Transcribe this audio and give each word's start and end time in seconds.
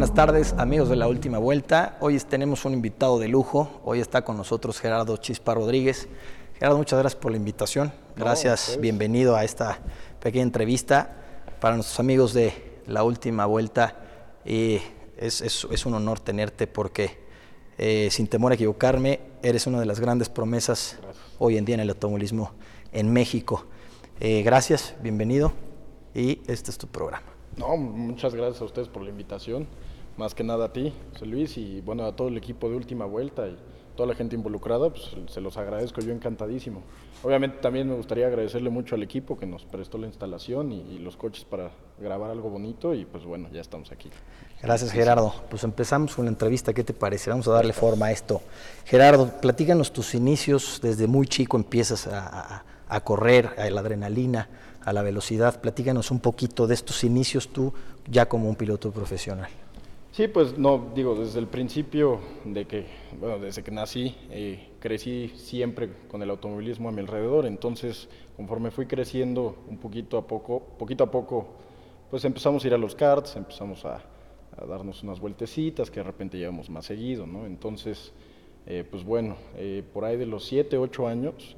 buenas 0.00 0.14
tardes, 0.14 0.54
amigos 0.56 0.88
de 0.88 0.96
la 0.96 1.08
última 1.08 1.36
vuelta. 1.36 1.98
Hoy 2.00 2.18
tenemos 2.20 2.64
un 2.64 2.72
invitado 2.72 3.18
de 3.18 3.28
lujo. 3.28 3.82
Hoy 3.84 4.00
está 4.00 4.24
con 4.24 4.38
nosotros 4.38 4.80
Gerardo 4.80 5.18
Chispa 5.18 5.52
Rodríguez. 5.52 6.08
Gerardo, 6.54 6.78
muchas 6.78 6.98
gracias 6.98 7.20
por 7.20 7.32
la 7.32 7.36
invitación. 7.36 7.92
Gracias, 8.16 8.78
bienvenido 8.80 9.36
a 9.36 9.44
esta 9.44 9.78
pequeña 10.18 10.44
entrevista 10.44 11.18
para 11.60 11.74
nuestros 11.74 12.00
amigos 12.00 12.32
de 12.32 12.80
la 12.86 13.04
última 13.04 13.44
vuelta. 13.44 13.94
Y 14.46 14.78
es, 15.18 15.84
un 15.84 15.92
honor 15.92 16.18
tenerte 16.18 16.66
porque, 16.66 17.18
eh, 17.76 18.08
sin 18.10 18.26
temor 18.26 18.52
a 18.52 18.54
equivocarme, 18.54 19.20
eres 19.42 19.66
una 19.66 19.80
de 19.80 19.84
las 19.84 20.00
grandes 20.00 20.30
promesas 20.30 20.96
hoy 21.38 21.58
en 21.58 21.66
día 21.66 21.74
en 21.74 21.82
el 21.82 21.90
automovilismo 21.90 22.52
en 22.92 23.12
México. 23.12 23.66
Eh, 24.18 24.42
gracias, 24.42 24.94
bienvenido 25.02 25.52
y 26.14 26.40
este 26.46 26.70
es 26.70 26.78
tu 26.78 26.86
programa. 26.86 27.26
No, 27.58 27.76
muchas 27.76 28.34
gracias 28.34 28.62
a 28.62 28.64
ustedes 28.64 28.88
por 28.88 29.02
la 29.02 29.10
invitación. 29.10 29.66
Más 30.20 30.34
que 30.34 30.44
nada 30.44 30.66
a 30.66 30.68
ti, 30.70 30.92
José 31.14 31.24
Luis, 31.24 31.56
y 31.56 31.80
bueno, 31.80 32.04
a 32.04 32.14
todo 32.14 32.28
el 32.28 32.36
equipo 32.36 32.68
de 32.68 32.76
Última 32.76 33.06
Vuelta 33.06 33.48
y 33.48 33.56
toda 33.96 34.06
la 34.06 34.14
gente 34.14 34.36
involucrada, 34.36 34.90
pues 34.90 35.16
se 35.30 35.40
los 35.40 35.56
agradezco 35.56 36.02
yo 36.02 36.12
encantadísimo. 36.12 36.82
Obviamente 37.22 37.56
también 37.62 37.88
me 37.88 37.94
gustaría 37.94 38.26
agradecerle 38.26 38.68
mucho 38.68 38.96
al 38.96 39.02
equipo 39.02 39.38
que 39.38 39.46
nos 39.46 39.64
prestó 39.64 39.96
la 39.96 40.06
instalación 40.06 40.72
y, 40.72 40.98
los 40.98 41.16
coches 41.16 41.46
para 41.46 41.70
grabar 41.98 42.30
algo 42.30 42.50
bonito 42.50 42.92
y 42.92 43.06
pues 43.06 43.24
bueno, 43.24 43.48
ya 43.50 43.62
estamos 43.62 43.92
aquí. 43.92 44.10
Gracias 44.62 44.92
Gerardo. 44.92 45.32
Pues 45.48 45.64
empezamos 45.64 46.14
con 46.14 46.26
la 46.26 46.32
entrevista, 46.32 46.74
¿qué 46.74 46.84
te 46.84 46.92
parece? 46.92 47.30
Vamos 47.30 47.48
a 47.48 47.52
darle 47.52 47.72
forma 47.72 48.06
a 48.06 48.12
esto. 48.12 48.42
Gerardo, 48.84 49.40
platícanos 49.40 49.90
tus 49.90 50.14
inicios, 50.14 50.80
desde 50.82 51.06
muy 51.06 51.26
chico 51.28 51.56
empiezas 51.56 52.06
a, 52.06 52.62
a 52.86 53.00
correr, 53.04 53.54
a 53.56 53.70
la 53.70 53.80
adrenalina 53.80 54.50
a 54.84 54.92
la 54.92 55.02
velocidad. 55.02 55.60
Platícanos 55.60 56.10
un 56.10 56.20
poquito 56.20 56.66
de 56.66 56.74
estos 56.74 57.04
inicios 57.04 57.48
tú 57.48 57.72
ya 58.06 58.28
como 58.28 58.48
un 58.48 58.56
piloto 58.56 58.90
profesional. 58.90 59.48
Sí, 60.12 60.26
pues 60.26 60.58
no, 60.58 60.90
digo, 60.92 61.14
desde 61.14 61.38
el 61.38 61.46
principio 61.46 62.18
de 62.44 62.64
que, 62.64 62.86
bueno, 63.20 63.38
desde 63.38 63.62
que 63.62 63.70
nací, 63.70 64.16
eh, 64.30 64.70
crecí 64.80 65.28
siempre 65.36 65.88
con 66.08 66.20
el 66.20 66.30
automovilismo 66.30 66.88
a 66.88 66.92
mi 66.92 66.98
alrededor, 66.98 67.46
entonces 67.46 68.08
conforme 68.36 68.72
fui 68.72 68.86
creciendo 68.86 69.54
un 69.68 69.78
poquito 69.78 70.18
a 70.18 70.26
poco, 70.26 70.62
poquito 70.80 71.04
a 71.04 71.10
poco, 71.12 71.46
pues 72.10 72.24
empezamos 72.24 72.64
a 72.64 72.66
ir 72.66 72.74
a 72.74 72.78
los 72.78 72.96
karts, 72.96 73.36
empezamos 73.36 73.84
a, 73.84 74.02
darnos 74.68 75.04
unas 75.04 75.20
vueltecitas 75.20 75.90
que 75.90 76.00
de 76.00 76.04
repente 76.04 76.36
llevamos 76.36 76.68
más 76.68 76.84
seguido, 76.84 77.24
¿no? 77.24 77.46
Entonces, 77.46 78.12
eh, 78.66 78.84
pues 78.90 79.04
bueno, 79.04 79.36
eh, 79.56 79.84
por 79.94 80.04
ahí 80.04 80.16
de 80.16 80.26
los 80.26 80.44
7, 80.44 80.76
8 80.76 81.06
años, 81.06 81.56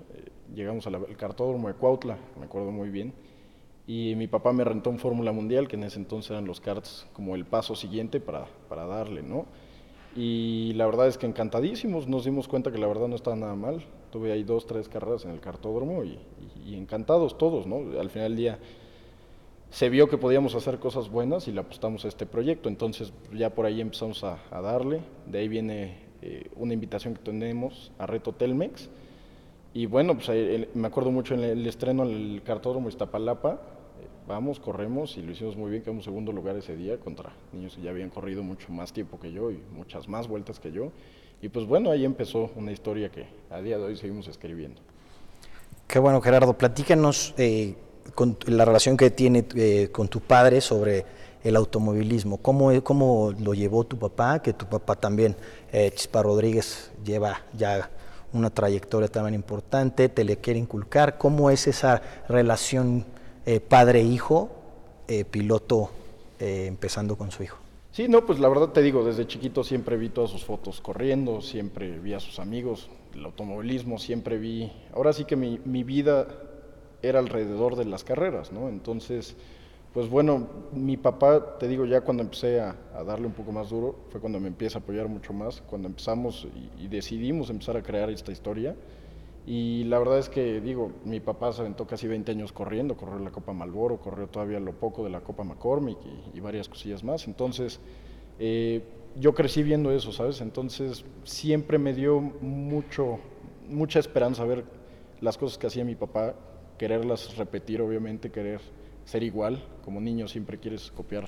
llegamos 0.55 0.87
al 0.87 1.17
cartódromo 1.17 1.69
de 1.69 1.75
Cuautla, 1.75 2.19
me 2.39 2.45
acuerdo 2.45 2.71
muy 2.71 2.91
bien, 2.91 3.15
y 3.87 4.15
mi 4.17 4.29
papá 4.29 4.53
me 4.53 4.65
rentó 4.65 4.91
un 4.91 4.99
Fórmula 4.99 5.33
Mundial, 5.33 5.69
que 5.69 5.77
en 5.77 5.85
ese 5.85 5.99
entonces 5.99 6.31
eran 6.31 6.47
los 6.47 6.61
karts 6.61 7.07
como 7.13 7.35
el 7.35 7.45
paso 7.45 7.75
siguiente 7.75 8.21
para, 8.21 8.47
para 8.69 8.87
darle, 8.87 9.23
¿no? 9.23 9.47
Y 10.15 10.73
la 10.75 10.87
verdad 10.87 11.09
es 11.09 11.17
que 11.17 11.27
encantadísimos, 11.27 12.07
nos 12.07 12.25
dimos 12.25 12.47
cuenta 12.47 12.71
que 12.71 12.79
la 12.79 12.87
verdad 12.87 13.09
no 13.09 13.17
estaba 13.17 13.35
nada 13.35 13.55
mal. 13.55 13.83
Tuve 14.11 14.31
ahí 14.31 14.43
dos, 14.43 14.67
tres 14.67 14.89
carreras 14.89 15.25
en 15.25 15.31
el 15.31 15.41
cartódromo 15.41 16.05
y, 16.05 16.19
encantados 16.75 17.39
todos, 17.39 17.67
¿no? 17.67 17.99
Al 17.99 18.11
final 18.11 18.31
del 18.31 18.37
día 18.37 18.59
se 19.71 19.89
vio 19.89 20.09
que 20.09 20.19
podíamos 20.19 20.55
hacer 20.55 20.79
cosas 20.79 21.09
buenas 21.09 21.49
y 21.49 21.53
le 21.53 21.61
apostamos 21.61 22.05
a 22.05 22.09
este 22.09 22.27
proyecto. 22.27 22.69
Entonces 22.69 23.13
ya 23.33 23.51
por 23.51 23.65
ahí 23.65 23.81
empezamos 23.81 24.23
a, 24.23 24.39
darle. 24.51 25.01
De 25.27 25.39
ahí 25.39 25.49
viene 25.49 25.97
eh, 26.21 26.51
una 26.57 26.75
invitación 26.75 27.15
que 27.15 27.23
tenemos 27.23 27.91
a 27.99 28.07
Reto 28.07 28.33
Telmex 28.33 28.91
y 29.75 29.87
bueno, 29.87 30.15
pues 30.15 30.29
me 30.75 30.87
acuerdo 30.87 31.11
mucho 31.11 31.35
en 31.35 31.45
el 31.45 31.67
estreno 31.67 32.05
en 32.05 32.11
el 32.11 32.43
cartódromo 32.43 32.91
Iztapalapa, 32.91 33.61
vamos, 34.27 34.61
corremos 34.61 35.17
y 35.17 35.23
lo 35.23 35.33
hicimos 35.33 35.57
muy 35.57 35.71
bien, 35.71 35.83
quedamos 35.83 36.05
segundo 36.05 36.33
lugar 36.33 36.57
ese 36.57 36.77
día 36.77 36.99
contra 36.99 37.33
niños 37.53 37.77
que 37.77 37.83
ya 37.83 37.91
habían 37.91 38.11
corrido 38.11 38.43
mucho 38.43 38.71
más 38.73 38.93
tiempo 38.93 39.19
que 39.21 39.33
yo 39.33 39.51
y 39.51 39.61
muchas 39.73 40.09
más 40.09 40.29
vueltas 40.29 40.61
que 40.61 40.73
yo. 40.73 40.93
Y 41.41 41.49
pues 41.49 41.67
bueno, 41.67 41.91
ahí 41.91 42.05
empezó 42.05 42.51
una 42.57 42.73
historia 42.73 43.11
que 43.11 43.27
a 43.51 43.61
día 43.61 43.79
de 43.79 43.85
hoy 43.85 43.97
seguimos 43.97 44.29
escribiendo. 44.29 44.81
Qué 45.89 45.99
bueno, 45.99 46.21
Gerardo, 46.21 46.53
platícanos 46.57 47.35
eh, 47.37 47.75
con 48.15 48.37
la 48.47 48.65
relación 48.65 48.97
que 48.97 49.11
tiene 49.11 49.45
eh, 49.57 49.89
con 49.91 50.09
tu 50.09 50.21
padre 50.21 50.61
sobre 50.61 51.05
el 51.43 51.57
automovilismo. 51.57 52.39
¿Cómo, 52.39 52.71
¿Cómo 52.83 53.33
lo 53.41 53.55
llevó 53.55 53.85
tu 53.85 53.99
papá? 53.99 54.41
Que 54.41 54.53
tu 54.53 54.67
papá 54.67 54.95
también, 54.95 55.35
Chispa 55.73 56.23
Rodríguez, 56.23 56.93
lleva 57.05 57.43
ya 57.53 57.91
una 58.33 58.51
trayectoria 58.51 59.09
también 59.09 59.35
importante, 59.35 60.09
te 60.09 60.25
le 60.25 60.37
quiere 60.37 60.59
inculcar. 60.59 61.19
¿Cómo 61.19 61.51
es 61.51 61.67
esa 61.67 62.03
relación 62.29 63.05
eh, 63.47 63.61
padre-hijo, 63.61 64.51
eh, 65.09 65.25
piloto 65.25 65.91
eh, 66.39 66.67
empezando 66.67 67.17
con 67.17 67.31
su 67.31 67.43
hijo? 67.43 67.59
Sí, 67.91 68.09
no, 68.09 68.25
pues 68.25 68.39
la 68.39 68.49
verdad 68.49 68.71
te 68.71 68.83
digo, 68.83 69.05
desde 69.05 69.27
chiquito 69.27 69.65
siempre 69.65 69.97
vi 69.97 70.09
todas 70.09 70.31
sus 70.31 70.45
fotos 70.45 70.81
corriendo, 70.81 71.43
siempre 71.43 71.99
vi 71.99 72.15
a 72.15 72.21
sus 72.21 72.39
amigos, 72.39 72.89
el 73.15 73.25
automovilismo, 73.25 73.99
siempre 73.99 74.39
vi, 74.39 74.73
ahora 74.95 75.13
sí 75.13 75.25
que 75.25 75.37
mi, 75.37 75.61
mi 75.65 75.85
vida 75.85 76.27
era 77.03 77.19
alrededor 77.19 77.77
de 77.77 77.85
las 77.85 78.05
carreras, 78.05 78.53
¿no? 78.53 78.69
Entonces, 78.69 79.37
pues 79.93 80.09
bueno, 80.09 80.49
mi 80.73 80.97
papá, 80.97 81.59
te 81.59 81.69
digo, 81.69 81.85
ya 81.85 82.01
cuando 82.01 82.23
empecé 82.23 82.61
a, 82.61 82.77
darle 83.07 83.27
un 83.27 83.35
poco 83.35 83.53
más 83.53 83.69
duro, 83.69 83.97
fue 84.09 84.21
cuando 84.21 84.41
me 84.41 84.49
empieza 84.49 84.79
a 84.79 84.81
apoyar 84.81 85.07
mucho 85.07 85.35
más, 85.35 85.61
cuando 85.61 85.87
empezamos 85.87 86.49
y, 86.79 86.89
decidimos 86.89 87.51
empezar 87.51 87.77
a 87.77 87.83
crear 87.83 88.09
esta 88.09 88.33
historia. 88.33 88.75
Y 89.47 89.85
la 89.85 89.99
verdad 89.99 90.19
es 90.19 90.29
que, 90.29 90.61
digo, 90.61 90.93
mi 91.05 91.19
papá 91.19 91.53
se 91.53 91.63
aventó 91.63 91.87
casi 91.87 92.07
20 92.07 92.31
años 92.31 92.53
corriendo, 92.53 92.97
corrió 92.97 93.19
la 93.19 93.31
Copa 93.31 93.53
Malboro, 93.53 93.99
corrió 93.99 94.29
todavía 94.29 94.61
lo 94.61 94.73
poco 94.73 95.03
de 95.03 95.11
la 95.11 95.21
Copa 95.21 95.43
McCormick 95.43 95.99
y, 96.33 96.41
varias 96.41 96.69
cosillas 96.69 97.03
más. 97.03 97.27
Entonces, 97.27 97.81
eh, 98.39 98.83
yo 99.17 99.35
crecí 99.35 99.63
viendo 99.63 99.91
eso, 99.91 100.13
¿sabes? 100.13 100.41
Entonces, 100.41 101.05
siempre 101.25 101.79
me 101.79 101.93
dio 101.93 102.21
mucho, 102.21 103.19
mucha 103.69 103.99
esperanza 103.99 104.45
ver 104.45 104.65
las 105.21 105.37
cosas 105.39 105.59
que 105.59 105.67
hacía 105.67 105.85
mi 105.85 105.97
papá, 105.97 106.35
quererlas 106.79 107.37
repetir, 107.37 107.83
obviamente, 107.83 108.31
querer 108.31 108.61
ser 109.05 109.25
igual, 109.25 109.63
como 109.85 110.01
niño 110.01 110.29
siempre 110.29 110.59
quieres 110.59 110.93
copiar 110.93 111.27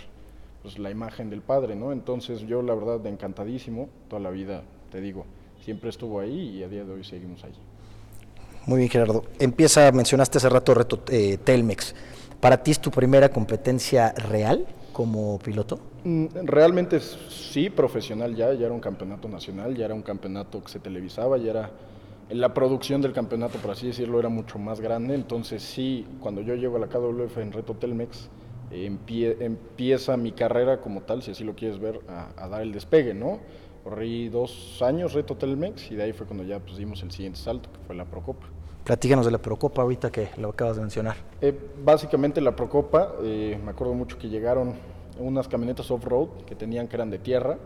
pues, 0.63 0.79
la 0.79 0.91
imagen 0.91 1.31
del 1.31 1.43
padre, 1.43 1.75
¿no? 1.75 1.93
Entonces 1.93 2.41
yo 2.43 2.63
la 2.63 2.75
verdad 2.75 3.05
encantadísimo, 3.07 3.89
toda 4.09 4.21
la 4.21 4.31
vida, 4.31 4.63
te 4.91 5.01
digo, 5.01 5.27
siempre 5.61 5.91
estuvo 5.91 6.21
ahí 6.21 6.59
y 6.59 6.63
a 6.63 6.69
día 6.69 6.85
de 6.85 6.93
hoy 6.93 7.05
seguimos 7.05 7.43
ahí. 7.45 7.55
Muy 8.67 8.79
bien, 8.79 8.91
Gerardo. 8.91 9.25
Empieza, 9.39 9.91
mencionaste 9.93 10.39
hace 10.39 10.49
rato 10.49 10.75
reto 10.75 11.01
eh, 11.09 11.39
Telmex. 11.43 11.95
¿Para 12.41 12.63
ti 12.63 12.71
es 12.71 12.81
tu 12.81 12.91
primera 12.91 13.29
competencia 13.29 14.13
real 14.13 14.67
como 14.93 15.39
piloto? 15.39 15.79
Mm, 16.05 16.27
realmente 16.45 17.01
sí, 17.01 17.71
profesional 17.71 18.35
ya, 18.35 18.53
ya 18.55 18.67
era 18.67 18.75
un 18.75 18.81
campeonato 18.81 19.29
nacional, 19.29 19.77
ya 19.77 19.87
era 19.87 19.95
un 19.95 20.03
campeonato 20.03 20.63
que 20.63 20.71
se 20.71 20.79
televisaba, 20.79 21.37
ya 21.39 21.51
era 21.51 21.71
la 22.31 22.55
producción 22.55 23.03
del 23.03 23.13
campeonato, 23.13 23.59
por 23.59 23.73
así 23.73 23.89
decirlo, 23.89 24.19
era 24.19 24.29
mucho 24.29 24.59
más 24.59 24.81
grande. 24.81 25.15
Entonces 25.15 25.63
sí, 25.63 26.07
cuando 26.21 26.41
yo 26.41 26.55
llego 26.55 26.77
a 26.77 26.81
la 26.81 26.87
KWF 26.87 27.39
en 27.39 27.53
Reto 27.53 27.75
Telmex, 27.75 28.31
empieza 28.71 30.17
mi 30.17 30.33
carrera 30.33 30.81
como 30.81 31.03
tal, 31.03 31.23
si 31.23 31.31
así 31.31 31.45
lo 31.45 31.55
quieres 31.55 31.79
ver, 31.79 32.01
a, 32.09 32.49
dar 32.49 32.63
el 32.63 32.73
despegue, 32.73 33.15
¿no? 33.15 33.41
Corrí 33.85 34.31
dos 34.31 34.81
años 34.83 35.13
Reto 35.13 35.37
Telmex 35.37 35.91
y 35.91 35.95
de 35.95 36.05
ahí 36.05 36.13
fue 36.13 36.27
cuando 36.27 36.43
ya 36.43 36.59
pues, 36.59 36.79
dimos 36.79 37.03
el 37.03 37.11
siguiente 37.11 37.39
salto, 37.39 37.71
que 37.71 37.79
fue 37.87 37.95
la 37.95 38.07
Procopa. 38.07 38.47
Platícanos 38.83 39.27
de 39.27 39.33
la 39.33 39.39
Procopa 39.39 39.83
ahorita 39.83 40.11
que 40.11 40.31
lo 40.39 40.49
acabas 40.49 40.77
de 40.77 40.83
mencionar. 40.83 41.17
Eh, 41.41 41.55
básicamente 41.85 42.41
la 42.41 42.57
Procopa, 42.57 43.17
eh, 43.23 43.61
me 43.63 43.71
acuerdo 43.71 43.95
mucho 43.95 44.19
que 44.19 44.29
llegaron 44.29 44.75
unas 45.19 45.47
camionetas 45.49 45.91
off-road 45.91 46.29
que 46.47 46.55
tenían 46.55 46.89
que 46.89 46.97
eran 46.97 47.11
de 47.11 47.19
tierra, 47.19 47.59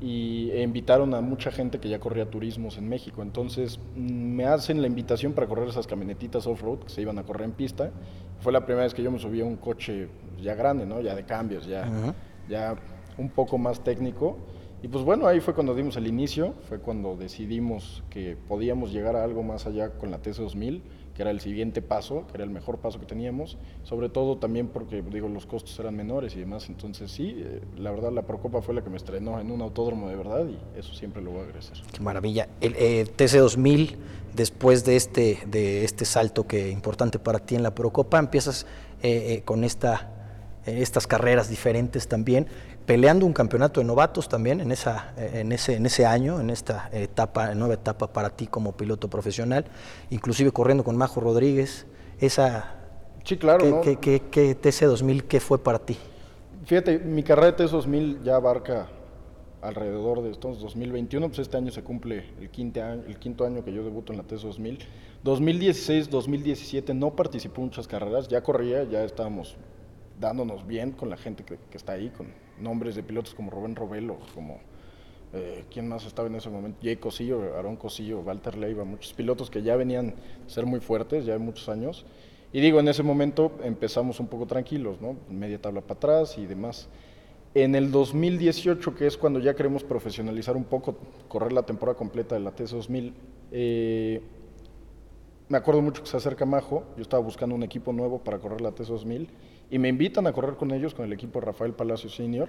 y 0.00 0.52
invitaron 0.52 1.12
a 1.14 1.20
mucha 1.20 1.50
gente 1.50 1.80
que 1.80 1.88
ya 1.88 1.98
corría 1.98 2.30
turismos 2.30 2.78
en 2.78 2.88
México. 2.88 3.22
Entonces 3.22 3.80
me 3.96 4.44
hacen 4.46 4.80
la 4.80 4.86
invitación 4.86 5.32
para 5.32 5.48
correr 5.48 5.68
esas 5.68 5.86
camionetitas 5.86 6.46
off-road 6.46 6.80
que 6.80 6.90
se 6.90 7.02
iban 7.02 7.18
a 7.18 7.24
correr 7.24 7.46
en 7.46 7.52
pista. 7.52 7.90
Fue 8.40 8.52
la 8.52 8.64
primera 8.64 8.84
vez 8.84 8.94
que 8.94 9.02
yo 9.02 9.10
me 9.10 9.18
subí 9.18 9.40
a 9.40 9.44
un 9.44 9.56
coche 9.56 10.08
ya 10.40 10.54
grande, 10.54 10.86
¿no? 10.86 11.00
Ya 11.00 11.16
de 11.16 11.24
cambios, 11.24 11.66
ya, 11.66 12.14
ya 12.48 12.76
un 13.16 13.28
poco 13.30 13.58
más 13.58 13.82
técnico. 13.82 14.38
Y 14.82 14.88
pues 14.88 15.04
bueno, 15.04 15.26
ahí 15.26 15.40
fue 15.40 15.54
cuando 15.54 15.74
dimos 15.74 15.96
el 15.96 16.06
inicio, 16.06 16.54
fue 16.68 16.78
cuando 16.78 17.16
decidimos 17.16 18.04
que 18.10 18.36
podíamos 18.36 18.92
llegar 18.92 19.16
a 19.16 19.24
algo 19.24 19.42
más 19.42 19.66
allá 19.66 19.90
con 19.90 20.10
la 20.10 20.22
TC2000 20.22 20.82
que 21.18 21.22
era 21.22 21.32
el 21.32 21.40
siguiente 21.40 21.82
paso, 21.82 22.28
que 22.28 22.36
era 22.36 22.44
el 22.44 22.50
mejor 22.50 22.78
paso 22.78 23.00
que 23.00 23.04
teníamos, 23.04 23.58
sobre 23.82 24.08
todo 24.08 24.38
también 24.38 24.68
porque, 24.68 25.02
digo, 25.02 25.28
los 25.28 25.46
costos 25.46 25.76
eran 25.80 25.96
menores 25.96 26.36
y 26.36 26.38
demás, 26.38 26.68
entonces 26.68 27.10
sí, 27.10 27.34
eh, 27.36 27.60
la 27.76 27.90
verdad 27.90 28.12
la 28.12 28.22
Procopa 28.22 28.62
fue 28.62 28.72
la 28.72 28.84
que 28.84 28.90
me 28.90 28.98
estrenó 28.98 29.40
en 29.40 29.50
un 29.50 29.60
autódromo 29.60 30.08
de 30.08 30.14
verdad 30.14 30.46
y 30.46 30.56
eso 30.78 30.94
siempre 30.94 31.20
lo 31.20 31.32
voy 31.32 31.40
a 31.40 31.42
agradecer. 31.46 31.78
Qué 31.90 32.00
maravilla. 32.00 32.48
El 32.60 32.76
eh, 32.78 33.04
TC2000, 33.04 33.96
después 34.36 34.84
de 34.84 34.94
este, 34.94 35.40
de 35.48 35.84
este 35.84 36.04
salto 36.04 36.46
que 36.46 36.70
importante 36.70 37.18
para 37.18 37.40
ti 37.40 37.56
en 37.56 37.64
la 37.64 37.74
Procopa, 37.74 38.20
empiezas 38.20 38.64
eh, 39.02 39.42
con 39.44 39.64
esta, 39.64 40.12
estas 40.66 41.08
carreras 41.08 41.50
diferentes 41.50 42.06
también 42.06 42.46
peleando 42.88 43.26
un 43.26 43.34
campeonato 43.34 43.80
de 43.80 43.84
novatos 43.86 44.30
también 44.30 44.62
en, 44.62 44.72
esa, 44.72 45.12
en, 45.18 45.52
ese, 45.52 45.74
en 45.74 45.84
ese 45.84 46.06
año, 46.06 46.40
en 46.40 46.48
esta 46.48 46.88
etapa, 46.90 47.54
nueva 47.54 47.74
etapa 47.74 48.10
para 48.14 48.30
ti 48.30 48.46
como 48.46 48.72
piloto 48.72 49.08
profesional, 49.08 49.66
inclusive 50.08 50.52
corriendo 50.52 50.84
con 50.84 50.96
Majo 50.96 51.20
Rodríguez. 51.20 51.86
Esa, 52.18 52.76
sí, 53.24 53.36
claro. 53.36 53.82
¿qué, 53.82 54.00
TC2000 54.00 55.24
qué 55.24 55.38
fue 55.38 55.62
para 55.62 55.80
ti? 55.80 55.98
Fíjate, 56.64 56.98
mi 56.98 57.22
carrera 57.22 57.52
de 57.52 57.66
T2000 57.66 58.22
ya 58.22 58.36
abarca 58.36 58.88
alrededor 59.60 60.22
de 60.22 60.30
estos 60.30 60.58
2021, 60.58 61.28
pues 61.28 61.40
este 61.40 61.58
año 61.58 61.70
se 61.70 61.82
cumple 61.82 62.24
el, 62.40 62.48
quinto 62.48 62.82
año, 62.82 63.02
el 63.06 63.18
quinto 63.18 63.44
año 63.44 63.62
que 63.66 63.70
yo 63.70 63.84
debuto 63.84 64.14
en 64.14 64.18
la 64.18 64.24
TES 64.24 64.40
2000. 64.40 64.78
2016, 65.24 66.08
2017 66.08 66.94
no 66.94 67.14
participé 67.14 67.60
en 67.60 67.66
muchas 67.66 67.86
carreras, 67.86 68.28
ya 68.28 68.42
corría, 68.42 68.84
ya 68.84 69.04
estábamos 69.04 69.58
dándonos 70.18 70.66
bien 70.66 70.92
con 70.92 71.10
la 71.10 71.18
gente 71.18 71.44
que, 71.44 71.58
está 71.76 71.92
ahí, 71.92 72.08
con 72.08 72.47
nombres 72.60 72.94
de 72.94 73.02
pilotos 73.02 73.34
como 73.34 73.50
Rubén 73.50 73.76
Robelo, 73.76 74.18
como 74.34 74.58
eh, 75.34 75.64
quién 75.70 75.88
más 75.88 76.06
estaba 76.06 76.28
en 76.28 76.36
ese 76.36 76.48
momento, 76.48 76.78
Jay 76.82 76.96
Cosillo, 76.96 77.56
Aaron 77.56 77.76
Cosillo, 77.76 78.20
Walter 78.20 78.56
Leiva, 78.56 78.84
muchos 78.84 79.12
pilotos 79.12 79.50
que 79.50 79.62
ya 79.62 79.76
venían 79.76 80.14
a 80.46 80.50
ser 80.50 80.64
muy 80.64 80.80
fuertes, 80.80 81.26
ya 81.26 81.34
hay 81.34 81.38
muchos 81.38 81.68
años. 81.68 82.06
Y 82.52 82.60
digo, 82.60 82.80
en 82.80 82.88
ese 82.88 83.02
momento 83.02 83.52
empezamos 83.62 84.20
un 84.20 84.28
poco 84.28 84.46
tranquilos, 84.46 85.00
¿no? 85.02 85.16
Media 85.28 85.60
tabla 85.60 85.82
para 85.82 85.98
atrás 85.98 86.38
y 86.38 86.46
demás. 86.46 86.88
En 87.54 87.74
el 87.74 87.90
2018, 87.90 88.94
que 88.94 89.06
es 89.06 89.18
cuando 89.18 89.38
ya 89.38 89.54
queremos 89.54 89.84
profesionalizar 89.84 90.56
un 90.56 90.64
poco, 90.64 90.96
correr 91.28 91.52
la 91.52 91.62
temporada 91.62 91.96
completa 91.98 92.34
de 92.34 92.40
la 92.40 92.52
TES 92.52 92.70
2000, 92.70 93.14
eh, 93.52 94.22
me 95.48 95.58
acuerdo 95.58 95.82
mucho 95.82 96.02
que 96.02 96.08
se 96.08 96.16
acerca 96.16 96.46
Majo, 96.46 96.84
yo 96.96 97.02
estaba 97.02 97.22
buscando 97.22 97.54
un 97.54 97.62
equipo 97.62 97.92
nuevo 97.92 98.18
para 98.18 98.38
correr 98.38 98.60
la 98.62 98.72
TES 98.72 98.88
2000 98.88 99.28
y 99.70 99.78
me 99.78 99.88
invitan 99.88 100.26
a 100.26 100.32
correr 100.32 100.56
con 100.56 100.70
ellos, 100.70 100.94
con 100.94 101.04
el 101.04 101.12
equipo 101.12 101.40
Rafael 101.40 101.72
Palacio 101.72 102.08
Senior 102.10 102.48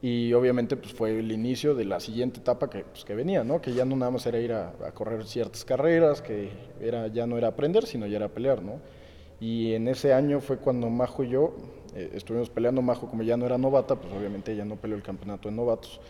y 0.00 0.32
obviamente 0.32 0.76
pues 0.76 0.92
fue 0.92 1.18
el 1.18 1.32
inicio 1.32 1.74
de 1.74 1.84
la 1.84 1.98
siguiente 1.98 2.40
etapa 2.40 2.70
que, 2.70 2.84
pues, 2.84 3.04
que 3.04 3.14
venía, 3.14 3.42
¿no? 3.42 3.60
que 3.60 3.72
ya 3.72 3.84
no 3.84 3.96
nada 3.96 4.12
más 4.12 4.26
era 4.26 4.38
ir 4.38 4.52
a, 4.52 4.72
correr 4.94 5.24
ciertas 5.26 5.64
carreras, 5.64 6.22
que 6.22 6.50
era, 6.80 7.08
ya 7.08 7.26
no 7.26 7.36
era 7.36 7.48
aprender, 7.48 7.84
sino 7.84 8.06
ya 8.06 8.16
era 8.16 8.28
pelear. 8.28 8.62
¿no? 8.62 8.80
Y 9.40 9.74
en 9.74 9.88
ese 9.88 10.12
año 10.12 10.40
fue 10.40 10.58
cuando 10.58 10.88
Majo 10.88 11.24
y 11.24 11.30
yo 11.30 11.54
eh, 11.94 12.10
estuvimos 12.14 12.50
peleando. 12.50 12.82
Majo, 12.82 13.08
como 13.08 13.22
ya 13.22 13.36
no 13.36 13.46
era 13.46 13.58
novata, 13.58 13.96
pues 13.96 14.12
obviamente 14.12 14.52
ella 14.52 14.64
no 14.64 14.76
peleó 14.76 14.96
el 14.96 15.02
campeonato 15.02 15.48
de 15.48 15.54
novatos. 15.54 16.00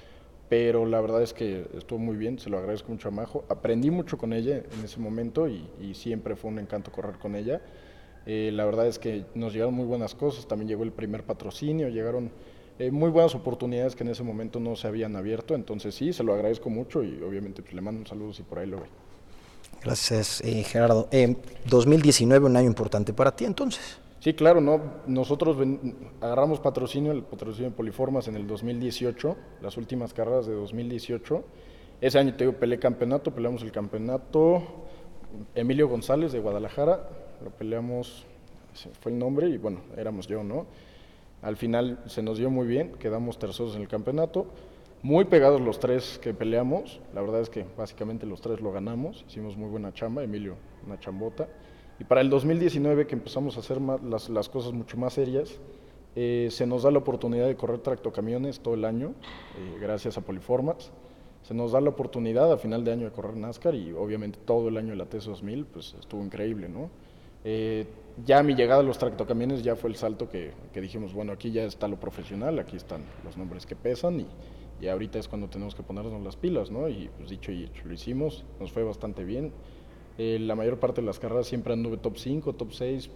Pero 0.49 0.87
la 0.87 1.01
verdad 1.01 1.23
es 1.23 1.35
que 1.35 1.67
estuvo 1.77 1.99
muy 1.99 2.17
bien, 2.17 2.39
se 2.39 2.49
lo 2.49 2.57
agradezco 2.57 2.91
mucho 2.91 3.09
a 3.09 3.11
Majo. 3.11 3.45
Aprendí 3.51 3.91
mucho 3.91 4.17
con 4.17 4.33
ella 4.33 4.57
en 4.57 4.85
ese 4.85 4.99
momento 4.99 5.47
y, 5.47 5.95
siempre 5.95 6.37
fue 6.37 6.51
un 6.51 6.59
encanto 6.59 6.91
correr 6.91 7.19
con 7.19 7.37
ella. 7.37 7.61
Eh, 8.31 8.51
la 8.53 8.67
verdad 8.67 8.87
es 8.87 8.99
que 8.99 9.25
nos 9.35 9.55
llegaron 9.55 9.73
muy 9.73 9.87
buenas 9.87 10.15
cosas, 10.15 10.47
también 10.47 10.69
llegó 10.69 10.83
el 10.83 10.93
primer 10.93 11.25
patrocinio, 11.25 11.89
llegaron 11.89 12.31
eh, 12.79 12.91
muy 12.91 13.09
buenas 13.09 13.35
oportunidades 13.35 13.97
que 13.97 14.05
en 14.05 14.11
ese 14.11 14.23
momento 14.23 14.61
no 14.61 14.77
se 14.77 14.87
habían 14.87 15.17
abierto. 15.17 15.55
Entonces 15.55 15.95
sí, 15.95 16.13
se 16.13 16.23
lo 16.23 16.35
agradezco 16.35 16.69
mucho 16.69 17.03
y 17.03 17.23
obviamente 17.23 17.63
pues, 17.63 17.73
le 17.73 17.81
mando 17.81 18.01
un 18.01 18.07
saludo 18.07 18.35
si 18.35 18.43
por 18.43 18.59
ahí 18.59 18.67
lo 18.67 18.77
ve. 18.77 18.87
Gracias, 19.83 20.43
eh, 20.43 20.63
Gerardo. 20.63 21.09
2019, 21.71 22.45
un 22.45 22.57
año 22.59 22.67
importante 22.67 23.15
para 23.15 23.35
ti 23.35 23.47
entonces. 23.47 23.99
Sí, 24.21 24.35
claro, 24.35 24.61
no. 24.61 24.79
Nosotros 25.07 25.57
agarramos 26.21 26.61
patrocinio, 26.61 27.13
el 27.13 27.23
patrocinio 27.23 27.71
de 27.71 27.77
Poliformas 27.77 28.29
en 28.29 28.37
el 28.37 28.47
2018, 28.47 29.37
las 29.63 29.79
últimas 29.79 30.13
carreras 30.13 30.47
de 30.47 30.53
2018. 30.53 31.45
Ese 32.03 32.19
año 32.19 32.35
te 32.35 32.45
digo, 32.45 32.59
peleé 32.59 32.79
campeonato, 32.79 33.33
peleamos 33.35 33.63
el 33.63 33.73
campeonato. 33.73 34.63
Emilio 35.55 35.89
González 35.89 36.33
de 36.33 36.41
Guadalajara, 36.41 37.09
lo 37.43 37.51
peleamos, 37.51 38.27
fue 39.01 39.13
el 39.13 39.19
nombre 39.19 39.49
y 39.49 39.59
bueno, 39.59 39.81
éramos 39.97 40.27
yo, 40.27 40.43
¿no? 40.43 40.67
Al 41.43 41.57
final 41.57 42.03
se 42.07 42.23
nos 42.23 42.39
dio 42.39 42.51
muy 42.51 42.67
bien, 42.67 42.93
quedamos 42.93 43.39
terceros 43.39 43.77
en 43.77 43.83
el 43.83 43.89
campeonato. 43.89 44.47
Muy 45.03 45.27
pegados 45.27 45.61
los 45.61 45.79
tres 45.79 46.19
que 46.21 46.35
peleamos, 46.35 47.01
la 47.15 47.21
verdad 47.21 47.41
es 47.41 47.51
que 47.51 47.65
básicamente 47.77 48.27
los 48.27 48.41
tres 48.41 48.61
lo 48.61 48.73
ganamos, 48.73 49.25
hicimos 49.29 49.57
muy 49.57 49.71
buena 49.71 49.93
chamba, 49.93 50.25
Emilio 50.25 50.57
una 50.85 50.99
chambota. 50.99 51.49
Y 52.01 52.05
para 52.05 52.21
el 52.21 52.31
2019 52.31 53.07
que 53.07 53.15
empezamos 53.15 53.57
a 53.57 53.61
hacer 53.61 53.81
las, 53.81 54.29
las, 54.29 54.49
cosas 54.49 54.73
mucho 54.73 54.97
más 54.97 55.15
serias, 55.15 55.61
eh, 56.17 56.49
se 56.51 56.67
nos 56.67 56.83
da 56.83 56.91
la 56.91 56.99
oportunidad 56.99 57.47
de 57.47 57.57
correr 57.57 57.79
tractocamiones 57.81 58.61
todo 58.61 58.75
el 58.75 58.85
año, 58.85 59.15
eh, 59.57 59.79
gracias 59.81 60.17
a 60.19 60.21
Poliformas. 60.23 60.91
Se 61.43 61.55
nos 61.55 61.73
da 61.73 61.81
la 61.81 61.91
oportunidad 61.91 62.53
a 62.53 62.59
final 62.59 62.85
de 62.85 62.93
año 62.93 63.05
de 63.05 63.13
correr 63.13 63.37
NASCAR 63.37 63.75
y 63.75 63.93
obviamente 63.93 64.39
todo 64.45 64.69
el 64.69 64.77
año 64.77 64.91
de 64.91 64.97
la 64.97 65.07
TES 65.07 65.27
2000, 65.27 65.67
pues 65.67 65.95
estuvo 65.99 66.23
increíble, 66.23 66.69
¿no? 66.69 66.91
Eh, 67.51 67.87
ya 68.27 68.41
a 68.41 68.43
mi 68.43 68.55
llegada 68.55 68.81
a 68.81 68.83
los 68.83 68.99
tractocamiones 68.99 69.63
ya 69.63 69.75
fue 69.75 69.89
el 69.89 69.97
salto 69.97 70.29
que, 70.29 70.53
dijimos, 70.75 71.15
bueno, 71.15 71.33
aquí 71.33 71.51
ya 71.51 71.65
está 71.65 71.89
lo 71.89 71.99
profesional, 71.99 72.59
aquí 72.59 72.77
están 72.77 73.01
los 73.25 73.39
nombres 73.39 73.65
que 73.65 73.75
pesan 73.75 74.21
y, 74.21 74.27
y 74.83 74.89
ahorita 74.89 75.19
es 75.19 75.29
cuando 75.29 75.49
tenemos 75.49 75.75
que 75.75 75.83
ponernos 75.83 76.23
las 76.23 76.37
pilas, 76.37 76.71
¿no? 76.71 76.91
Y 76.91 77.09
pues 77.17 77.31
dicho 77.31 77.51
y 77.51 77.65
hecho, 77.65 77.87
lo 77.87 77.95
hicimos, 77.95 78.45
nos 78.61 78.71
fue 78.71 78.83
bastante 78.83 79.25
bien. 79.25 79.53
Eh, 80.19 80.39
la 80.41 80.57
mayor 80.57 80.79
parte 80.79 81.01
de 81.01 81.07
las 81.07 81.19
carreras 81.19 81.47
siempre 81.47 81.73
anduve 81.73 81.97
top 81.97 82.19
5, 82.19 82.53
top 82.53 82.73
6, 82.75 83.09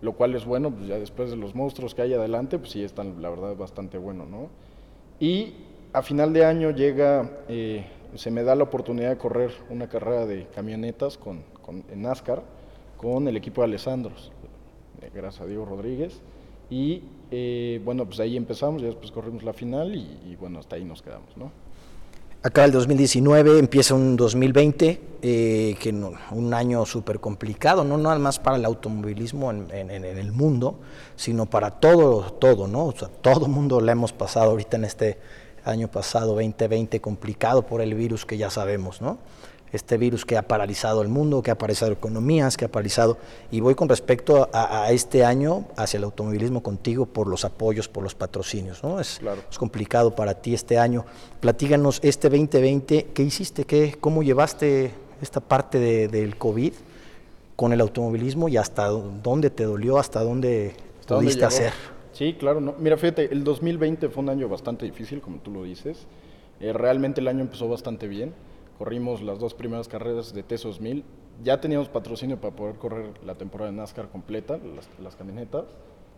lo 0.00 0.12
cual 0.14 0.34
es 0.34 0.46
bueno, 0.46 0.70
pues 0.70 0.86
ya 0.86 0.98
después 0.98 1.28
de 1.30 1.36
los 1.36 1.54
monstruos 1.54 1.94
que 1.94 2.00
hay 2.00 2.14
adelante, 2.14 2.58
pues 2.58 2.70
sí 2.70 2.82
están, 2.82 3.20
la 3.20 3.28
verdad, 3.28 3.54
bastante 3.54 3.98
bueno, 3.98 4.24
¿no? 4.24 4.48
Y 5.20 5.52
a 5.92 6.00
final 6.00 6.32
de 6.32 6.46
año 6.46 6.70
llega, 6.70 7.42
eh, 7.48 7.84
se 8.14 8.30
me 8.30 8.44
da 8.44 8.54
la 8.54 8.64
oportunidad 8.64 9.10
de 9.10 9.18
correr 9.18 9.50
una 9.68 9.90
carrera 9.90 10.24
de 10.24 10.46
camionetas 10.54 11.18
con 11.18 11.42
en 11.90 12.00
NASCAR 12.00 12.56
con 12.98 13.28
el 13.28 13.36
equipo 13.36 13.62
de 13.62 13.66
Alessandros, 13.66 14.32
eh, 15.00 15.10
gracias 15.14 15.42
a 15.42 15.46
Diego 15.46 15.64
Rodríguez. 15.64 16.20
Y 16.68 17.02
eh, 17.30 17.80
bueno, 17.82 18.04
pues 18.04 18.20
ahí 18.20 18.36
empezamos, 18.36 18.82
y 18.82 18.86
después 18.86 19.10
corrimos 19.10 19.42
la 19.42 19.54
final 19.54 19.94
y, 19.94 20.36
bueno, 20.36 20.58
hasta 20.58 20.76
ahí 20.76 20.84
nos 20.84 21.00
quedamos, 21.00 21.34
¿no? 21.36 21.50
Acá 22.42 22.64
el 22.64 22.70
2019, 22.70 23.58
empieza 23.58 23.94
un 23.94 24.16
2020, 24.16 25.00
eh, 25.22 25.76
que 25.80 25.90
un 25.90 26.54
año 26.54 26.86
súper 26.86 27.18
complicado, 27.18 27.82
no 27.82 27.98
nada 27.98 28.18
más 28.18 28.38
para 28.38 28.56
el 28.56 28.64
automovilismo 28.64 29.50
en, 29.50 29.70
el 29.70 30.32
mundo, 30.32 30.78
sino 31.16 31.46
para 31.46 31.72
todo, 31.72 32.32
todo, 32.34 32.68
¿no? 32.68 32.86
O 32.86 32.92
sea, 32.92 33.08
todo 33.08 33.46
el 33.46 33.50
mundo 33.50 33.80
le 33.80 33.90
hemos 33.90 34.12
pasado 34.12 34.50
ahorita 34.52 34.76
en 34.76 34.84
este 34.84 35.18
año 35.64 35.88
pasado, 35.88 36.34
2020, 36.34 37.00
complicado 37.00 37.62
por 37.62 37.80
el 37.80 37.94
virus 37.94 38.24
que 38.24 38.38
ya 38.38 38.50
sabemos, 38.50 39.02
¿no? 39.02 39.18
Este 39.72 39.98
virus 39.98 40.24
que 40.24 40.36
ha 40.36 40.42
paralizado 40.42 41.02
el 41.02 41.08
mundo, 41.08 41.42
que 41.42 41.50
ha 41.50 41.58
paralizado 41.58 41.92
economías, 41.92 42.56
que 42.56 42.64
ha 42.64 42.68
paralizado. 42.68 43.18
Y 43.50 43.60
voy 43.60 43.74
con 43.74 43.88
respecto 43.88 44.48
a, 44.52 44.90
este 44.90 45.24
año 45.24 45.66
hacia 45.76 45.98
el 45.98 46.04
automovilismo 46.04 46.62
contigo 46.62 47.06
por 47.06 47.26
los 47.26 47.44
apoyos, 47.44 47.88
por 47.88 48.02
los 48.02 48.14
patrocinios. 48.14 48.82
¿no? 48.82 49.00
Es, 49.00 49.20
es 49.50 49.58
complicado 49.58 50.14
para 50.14 50.34
ti 50.34 50.54
este 50.54 50.78
año. 50.78 51.04
Platíganos, 51.40 52.00
este 52.02 52.28
2020, 52.28 53.08
¿qué 53.14 53.22
hiciste? 53.22 53.64
¿Qué, 53.64 53.96
¿Cómo 54.00 54.22
llevaste 54.22 54.92
esta 55.20 55.40
parte 55.40 55.78
del 56.08 56.36
COVID 56.36 56.72
con 57.56 57.72
el 57.72 57.80
automovilismo 57.80 58.48
y 58.48 58.56
hasta 58.56 58.86
dónde 58.86 59.50
te 59.50 59.64
dolió, 59.64 59.98
hasta 59.98 60.22
dónde 60.22 60.74
pudiste 61.06 61.44
hacer? 61.44 61.72
Sí, 62.12 62.34
claro. 62.34 62.60
No. 62.60 62.74
Mira, 62.78 62.96
fíjate, 62.96 63.32
el 63.32 63.44
2020 63.44 64.08
fue 64.08 64.22
un 64.22 64.30
año 64.30 64.48
bastante 64.48 64.86
difícil, 64.86 65.20
como 65.20 65.38
tú 65.38 65.52
lo 65.52 65.62
dices. 65.62 66.06
Eh, 66.60 66.72
realmente 66.72 67.20
el 67.20 67.28
año 67.28 67.42
empezó 67.42 67.68
bastante 67.68 68.08
bien 68.08 68.32
corrimos 68.78 69.22
las 69.22 69.40
dos 69.40 69.54
primeras 69.54 69.88
carreras 69.88 70.32
de 70.32 70.42
Tesos 70.44 70.80
1000. 70.80 71.04
Ya 71.42 71.60
teníamos 71.60 71.88
patrocinio 71.88 72.40
para 72.40 72.54
poder 72.54 72.76
correr 72.76 73.12
la 73.24 73.34
temporada 73.34 73.70
de 73.70 73.76
NASCAR 73.76 74.08
completa, 74.08 74.58
las, 75.02 75.16
camionetas. 75.16 75.64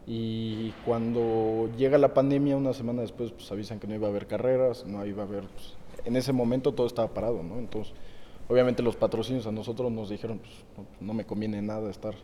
Y 0.07 0.71
cuando 0.85 1.71
llega 1.77 1.99
la 1.99 2.15
pandemia, 2.15 2.57
una 2.57 2.73
semana 2.73 3.03
después, 3.03 3.33
pues 3.33 3.51
avisan 3.51 3.81
que 3.81 3.87
no 3.87 3.95
iba 3.95 4.07
a 4.07 4.11
haber 4.11 4.27
carreras, 4.27 4.87
no 4.87 5.05
iba 5.07 5.23
a 5.23 5.27
haber. 5.27 5.45
Pues, 5.49 5.75
en 6.05 6.17
ese 6.17 6.33
momento 6.33 6.73
todo 6.73 6.87
estaba 6.87 7.09
parado, 7.09 7.43
¿no? 7.43 7.59
Entonces, 7.59 7.93
obviamente 8.49 8.83
los 8.83 8.97
patrocinios 8.97 9.47
a 9.47 9.53
nosotros 9.53 9.91
nos 9.91 10.09
dijeron, 10.09 10.39
pues 10.39 10.87
no, 11.01 11.15
me 11.15 11.25
conviene 11.25 11.61
nada 11.63 11.91
estar 11.91 12.15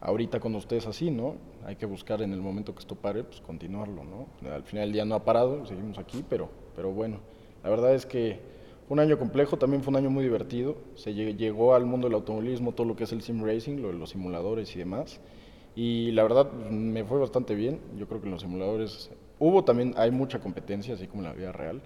ahorita 0.00 0.38
con 0.40 0.54
ustedes 0.54 0.86
así, 0.86 1.10
¿no? 1.10 1.36
Hay 1.64 1.76
que 1.76 1.86
buscar 1.86 2.22
en 2.22 2.32
el 2.32 2.40
momento 2.40 2.74
que 2.74 2.80
esto 2.80 2.94
pare, 2.94 3.24
pues 3.24 3.40
continuarlo, 3.40 4.04
¿no? 4.04 4.50
Al 4.50 4.62
final 4.62 4.84
el 4.84 4.92
día 4.92 5.04
no 5.04 5.14
ha 5.14 5.24
parado, 5.24 5.64
seguimos 5.66 5.98
aquí, 5.98 6.24
pero, 6.28 6.50
pero 6.76 6.92
bueno, 6.92 7.18
la 7.64 7.70
verdad 7.70 7.94
es 7.94 8.06
que 8.06 8.57
un 8.88 9.00
año 9.00 9.18
complejo, 9.18 9.58
también 9.58 9.82
fue 9.82 9.90
un 9.90 9.96
año 9.96 10.10
muy 10.10 10.24
divertido. 10.24 10.76
Se 10.94 11.12
llegó 11.12 11.74
al 11.74 11.84
mundo 11.84 12.06
del 12.06 12.14
automovilismo 12.14 12.72
todo 12.72 12.86
lo 12.86 12.96
que 12.96 13.04
es 13.04 13.12
el 13.12 13.22
sim 13.22 13.44
racing, 13.44 13.76
lo 13.82 13.92
los 13.92 14.10
simuladores 14.10 14.74
y 14.74 14.78
demás. 14.78 15.20
Y 15.76 16.10
la 16.12 16.22
verdad 16.22 16.50
me 16.52 17.04
fue 17.04 17.18
bastante 17.18 17.54
bien. 17.54 17.80
Yo 17.98 18.08
creo 18.08 18.20
que 18.20 18.26
en 18.26 18.32
los 18.32 18.42
simuladores 18.42 19.10
hubo 19.38 19.64
también, 19.64 19.94
hay 19.96 20.10
mucha 20.10 20.40
competencia, 20.40 20.94
así 20.94 21.06
como 21.06 21.22
en 21.22 21.28
la 21.28 21.34
vida 21.34 21.52
real. 21.52 21.82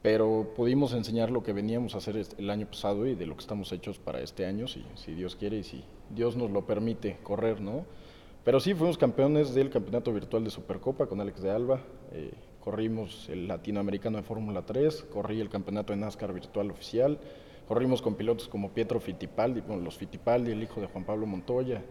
Pero 0.00 0.52
pudimos 0.56 0.92
enseñar 0.94 1.30
lo 1.30 1.42
que 1.42 1.52
veníamos 1.52 1.94
a 1.94 1.98
hacer 1.98 2.16
el 2.38 2.50
año 2.50 2.66
pasado 2.66 3.06
y 3.06 3.16
de 3.16 3.26
lo 3.26 3.34
que 3.34 3.40
estamos 3.40 3.72
hechos 3.72 3.98
para 3.98 4.20
este 4.20 4.46
año, 4.46 4.68
si, 4.68 4.84
si 4.94 5.12
Dios 5.14 5.34
quiere 5.34 5.58
y 5.58 5.64
si 5.64 5.82
Dios 6.14 6.36
nos 6.36 6.52
lo 6.52 6.66
permite 6.66 7.18
correr, 7.24 7.60
¿no? 7.60 7.84
Pero 8.44 8.60
sí, 8.60 8.72
fuimos 8.74 8.96
campeones 8.96 9.54
del 9.54 9.68
campeonato 9.68 10.12
virtual 10.12 10.44
de 10.44 10.50
Supercopa 10.50 11.06
con 11.06 11.20
Alex 11.20 11.42
de 11.42 11.50
Alba. 11.50 11.80
Eh, 12.12 12.32
corrimos 12.68 13.30
el 13.30 13.48
latinoamericano 13.48 14.18
de 14.18 14.24
Fórmula 14.24 14.60
3, 14.60 15.06
corrí 15.10 15.40
el 15.40 15.48
campeonato 15.48 15.94
de 15.94 16.00
NASCAR 16.00 16.34
virtual 16.34 16.70
oficial, 16.70 17.18
corrimos 17.66 18.02
con 18.02 18.14
pilotos 18.14 18.46
como 18.46 18.72
Pietro 18.72 19.00
Fittipaldi, 19.00 19.62
bueno, 19.62 19.82
los 19.82 19.96
Fittipaldi, 19.96 20.52
el 20.52 20.62
hijo 20.62 20.78
de 20.78 20.86
Juan 20.86 21.04
Pablo 21.04 21.26
Montoya, 21.26 21.82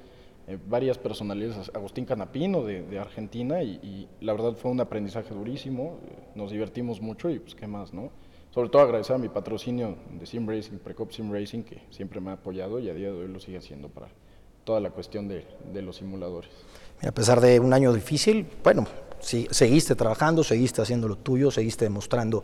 eh, 0.45 0.59
varias 0.69 0.99
personalidades, 0.99 1.71
Agustín 1.73 2.05
Canapino 2.05 2.61
de, 2.61 2.99
Argentina, 2.99 3.63
y, 3.63 4.07
la 4.21 4.33
verdad 4.33 4.53
fue 4.53 4.69
un 4.69 4.79
aprendizaje 4.79 5.33
durísimo, 5.33 5.97
nos 6.35 6.51
divertimos 6.51 7.01
mucho 7.01 7.31
y 7.31 7.39
pues 7.39 7.55
qué 7.55 7.65
más, 7.65 7.91
¿no? 7.91 8.11
Sobre 8.51 8.69
todo 8.69 8.83
agradecer 8.83 9.15
a 9.15 9.19
mi 9.19 9.29
patrocinio 9.29 9.95
de 10.11 10.27
Sim 10.27 10.47
Racing, 10.47 10.77
Precop 10.77 11.09
Sim 11.09 11.33
Racing, 11.33 11.63
que 11.63 11.81
siempre 11.89 12.21
me 12.21 12.29
ha 12.29 12.33
apoyado 12.33 12.79
y 12.79 12.87
a 12.87 12.93
día 12.93 13.07
de 13.07 13.17
hoy 13.17 13.27
lo 13.29 13.39
sigue 13.39 13.57
haciendo 13.57 13.89
para, 13.89 14.09
toda 14.67 14.81
la 14.81 14.89
cuestión 14.89 15.29
de, 15.29 15.45
los 15.81 15.95
simuladores. 15.95 16.51
A 17.05 17.11
pesar 17.11 17.41
de 17.41 17.59
un 17.59 17.73
año 17.73 17.93
difícil, 17.93 18.47
bueno, 18.63 18.87
sí, 19.19 19.47
seguiste 19.51 19.95
trabajando, 19.95 20.43
seguiste 20.43 20.81
haciendo 20.81 21.07
lo 21.07 21.15
tuyo, 21.15 21.51
seguiste 21.51 21.85
demostrando 21.85 22.43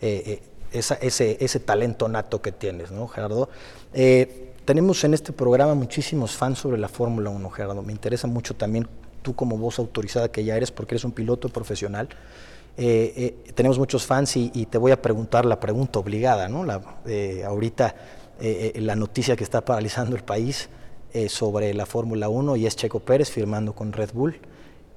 eh, 0.00 0.42
eh, 0.72 1.38
ese, 1.40 1.60
talento 1.60 2.08
nato 2.08 2.42
que 2.42 2.52
tienes, 2.52 2.90
¿no, 2.90 3.08
Gerardo? 3.08 3.48
Eh, 3.94 4.52
tenemos 4.66 5.02
en 5.04 5.14
este 5.14 5.32
programa 5.32 5.74
muchísimos 5.74 6.32
fans 6.32 6.58
sobre 6.58 6.78
la 6.78 6.88
Fórmula 6.88 7.30
1, 7.30 7.50
Gerardo. 7.50 7.82
Me 7.82 7.92
interesa 7.92 8.26
mucho 8.26 8.54
también 8.54 8.86
tú 9.22 9.34
como 9.34 9.56
voz 9.56 9.78
autorizada 9.78 10.28
que 10.30 10.44
ya 10.44 10.56
eres, 10.56 10.70
porque 10.70 10.94
eres 10.94 11.04
un 11.04 11.12
piloto 11.12 11.48
profesional. 11.48 12.08
tenemos 12.76 13.78
muchos 13.78 14.04
fans 14.04 14.36
y, 14.36 14.66
te 14.70 14.76
voy 14.76 14.92
a 14.92 15.00
preguntar 15.00 15.46
la 15.46 15.60
pregunta 15.60 15.98
obligada, 15.98 16.48
¿no? 16.48 16.64
La, 16.64 16.82
ahorita 17.46 17.94
la 18.74 18.96
noticia 18.96 19.36
que 19.36 19.44
está 19.44 19.64
paralizando 19.64 20.16
el 20.16 20.24
país 20.24 20.68
sobre 21.28 21.72
la 21.74 21.86
Fórmula 21.86 22.28
1 22.28 22.56
y 22.56 22.66
es 22.66 22.76
Checo 22.76 23.00
Pérez 23.00 23.30
firmando 23.30 23.74
con 23.74 23.92
Red 23.92 24.10
Bull. 24.12 24.36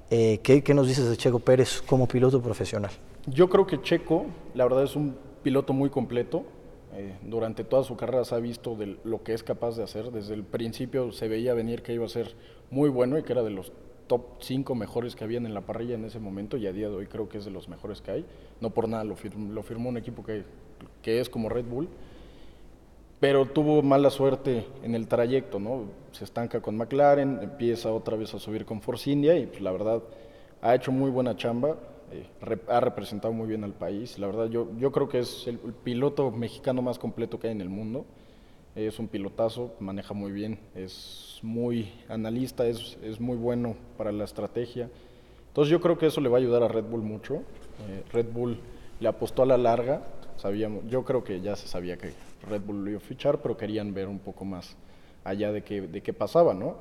¿qué, 0.08 0.62
¿qué, 0.64 0.74
nos 0.74 0.88
dices 0.88 1.08
de 1.08 1.16
Checo 1.16 1.38
Pérez 1.38 1.82
como 1.82 2.08
piloto 2.08 2.40
profesional? 2.42 2.90
Yo 3.26 3.48
creo 3.48 3.66
que 3.66 3.80
Checo, 3.82 4.26
la 4.54 4.64
verdad, 4.64 4.84
es 4.84 4.96
un 4.96 5.14
piloto 5.42 5.72
muy 5.72 5.90
completo. 5.90 6.44
Eh, 6.94 7.14
durante 7.22 7.64
toda 7.64 7.84
su 7.84 7.96
carrera 7.96 8.24
se 8.24 8.34
ha 8.34 8.38
visto 8.38 8.74
de 8.74 8.96
lo 9.04 9.22
que 9.22 9.34
es 9.34 9.42
capaz 9.42 9.76
de 9.76 9.82
hacer. 9.82 10.10
Desde 10.10 10.34
el 10.34 10.44
principio 10.44 11.12
se 11.12 11.28
veía 11.28 11.54
venir 11.54 11.82
que 11.82 11.92
iba 11.92 12.04
a 12.04 12.08
ser 12.08 12.34
muy 12.70 12.88
bueno 12.88 13.18
y 13.18 13.22
que 13.22 13.32
era 13.32 13.42
de 13.42 13.50
los 13.50 13.72
top 14.06 14.22
5 14.40 14.74
mejores 14.74 15.14
que 15.14 15.24
habían 15.24 15.46
en 15.46 15.54
la 15.54 15.60
parrilla 15.60 15.94
en 15.94 16.04
ese 16.04 16.18
momento 16.18 16.56
y 16.56 16.66
a 16.66 16.72
día 16.72 16.88
de 16.88 16.96
hoy 16.96 17.06
creo 17.06 17.28
que 17.28 17.38
es 17.38 17.44
de 17.44 17.50
los 17.50 17.68
mejores 17.68 18.00
que 18.00 18.10
hay. 18.10 18.24
No 18.60 18.70
por 18.70 18.88
nada 18.88 19.04
lo, 19.04 19.16
lo 19.50 19.62
firmó 19.62 19.90
un 19.90 19.96
equipo 19.96 20.24
que, 20.24 20.44
que, 21.02 21.20
es 21.20 21.28
como 21.28 21.48
Red 21.48 21.66
Bull, 21.66 21.88
pero 23.20 23.46
tuvo 23.46 23.82
mala 23.82 24.10
suerte 24.10 24.66
en 24.82 24.94
el 24.94 25.08
trayecto, 25.08 25.58
¿no? 25.58 25.84
Se 26.12 26.24
estanca 26.24 26.60
con 26.60 26.76
McLaren, 26.76 27.40
empieza 27.42 27.92
otra 27.92 28.16
vez 28.16 28.32
a 28.34 28.38
subir 28.38 28.64
con 28.64 28.80
Force 28.80 29.10
India 29.10 29.36
y 29.36 29.46
pues, 29.46 29.60
la 29.60 29.72
verdad 29.72 30.02
ha 30.62 30.74
hecho 30.74 30.92
muy 30.92 31.10
buena 31.10 31.36
chamba. 31.36 31.76
Eh, 32.10 32.26
ha 32.68 32.80
representado 32.80 33.34
muy 33.34 33.48
bien 33.48 33.64
al 33.64 33.74
país. 33.74 34.18
La 34.18 34.26
verdad, 34.26 34.48
yo, 34.48 34.68
yo 34.78 34.92
creo 34.92 35.08
que 35.08 35.18
es 35.18 35.46
el, 35.46 35.58
piloto 35.58 36.30
mexicano 36.30 36.80
más 36.80 36.98
completo 36.98 37.38
que 37.38 37.48
hay 37.48 37.52
en 37.52 37.60
el 37.60 37.68
mundo. 37.68 38.06
Es 38.76 38.98
un 39.00 39.08
pilotazo, 39.08 39.74
maneja 39.80 40.14
muy 40.14 40.30
bien, 40.30 40.60
es 40.76 41.40
muy 41.42 41.92
analista, 42.08 42.64
es, 42.66 42.96
es 43.02 43.18
muy 43.20 43.36
bueno 43.36 43.74
para 43.96 44.12
la 44.12 44.24
estrategia. 44.24 44.88
Entonces 45.48 45.72
yo 45.72 45.80
creo 45.80 45.98
que 45.98 46.06
eso 46.06 46.20
le 46.20 46.28
va 46.28 46.36
a 46.36 46.40
ayudar 46.40 46.62
a 46.62 46.68
Red 46.68 46.84
Bull 46.84 47.02
mucho. 47.02 47.36
Eh, 47.88 48.04
Red 48.12 48.26
Bull 48.32 48.60
le 49.00 49.08
apostó 49.08 49.42
a 49.42 49.46
la 49.46 49.58
larga, 49.58 50.02
sabíamos, 50.36 50.84
yo 50.88 51.04
creo 51.04 51.24
que 51.24 51.40
ya 51.40 51.56
se 51.56 51.66
sabía 51.66 51.96
que 51.96 52.12
Red 52.42 52.62
Bull 52.62 52.84
lo 52.84 52.96
a 52.96 53.00
fichar, 53.00 53.40
pero 53.40 53.56
querían 53.56 53.94
ver 53.94 54.08
un 54.08 54.18
poco 54.18 54.44
más 54.44 54.76
allá 55.24 55.52
de 55.52 55.62
qué, 55.62 55.82
de 55.82 56.02
qué 56.02 56.12
pasaba, 56.12 56.54
¿no? 56.54 56.76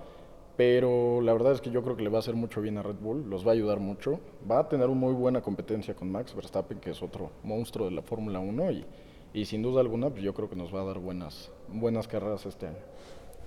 pero 0.58 1.22
la 1.22 1.32
verdad 1.34 1.54
es 1.54 1.62
que 1.62 1.70
yo 1.70 1.84
creo 1.84 1.96
que 1.96 2.02
le 2.02 2.10
va 2.10 2.18
a 2.18 2.20
hacer 2.20 2.36
mucho 2.36 2.62
bien 2.62 2.80
a 2.80 2.82
Red 2.82 2.96
Bull, 3.00 3.30
los 3.30 3.46
va 3.46 3.52
a 3.52 3.54
ayudar 3.54 3.80
mucho, 3.80 4.20
va 4.50 4.60
a 4.60 4.68
tener 4.68 4.88
una 4.88 5.00
muy 5.00 5.14
buena 5.14 5.40
competencia 5.40 5.94
con 5.94 6.12
Max 6.12 6.34
Verstappen, 6.34 6.80
que 6.80 6.90
es 6.90 7.04
otro 7.04 7.32
monstruo 7.44 7.86
de 7.86 7.92
la 7.92 8.02
Fórmula 8.02 8.40
1 8.40 8.72
y, 8.72 8.86
y, 9.34 9.46
sin 9.46 9.62
duda 9.62 9.82
alguna 9.82 10.10
pues 10.10 10.24
yo 10.24 10.34
creo 10.34 10.50
que 10.50 10.56
nos 10.56 10.74
va 10.74 10.82
a 10.82 10.86
dar 10.86 10.98
buenas, 10.98 11.52
buenas 11.68 12.08
carreras 12.08 12.46
este 12.48 12.68
año. 12.68 12.80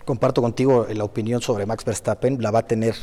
Comparto 0.05 0.41
contigo 0.41 0.87
la 0.95 1.03
opinión 1.03 1.43
sobre 1.43 1.67
Max 1.67 1.85
Verstappen, 1.85 2.41
la 2.41 2.53
va 2.53 2.61
a 2.61 2.67
tener, 2.67 2.95